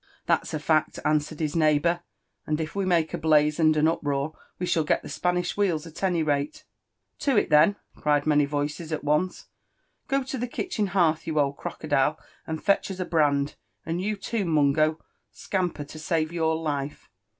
''That's 0.27 0.51
a 0.55 0.57
fact," 0.57 0.97
answered 1.05 1.39
his 1.39 1.55
neighbour; 1.55 1.99
"and 2.47 2.59
if 2.59 2.73
we 2.75 2.85
make 2.85 3.13
a 3.13 3.19
blaze 3.19 3.59
and 3.59 3.77
an 3.77 3.87
uproar, 3.87 4.33
we 4.57 4.65
shall 4.65 4.83
get 4.83 5.03
the 5.03 5.09
Spanish 5.13 5.53
whe^s 5.55 5.85
at 5.85 6.01
any 6.01 6.23
rate."'• 6.23 6.65
To 7.19 7.37
it, 7.37 7.51
then 7.51 7.75
1" 7.93 8.01
cried 8.01 8.25
many 8.25 8.45
voices 8.45 8.91
at 8.91 9.03
onoe. 9.05 9.45
*" 9.65 9.85
Go 10.07 10.23
to 10.23 10.39
the 10.39 10.47
kitchen 10.47 10.87
hearth, 10.97 11.27
you 11.27 11.39
old 11.39 11.57
crocodile, 11.57 12.17
and 12.47 12.63
fetch 12.63 12.89
as 12.89 12.99
a 12.99 13.05
brand; 13.05 13.53
and 13.85 14.01
you 14.01 14.17
too^ 14.17 14.43
Mungo 14.47 14.97
—scamper 15.31 15.83
to 15.83 15.99
save 15.99 16.33
your 16.33 16.55
life." 16.55 17.11